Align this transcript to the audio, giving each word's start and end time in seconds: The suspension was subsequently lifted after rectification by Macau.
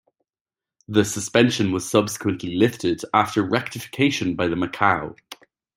The 0.87 1.05
suspension 1.05 1.71
was 1.71 1.87
subsequently 1.87 2.55
lifted 2.55 3.01
after 3.13 3.43
rectification 3.43 4.33
by 4.35 4.47
Macau. 4.47 5.15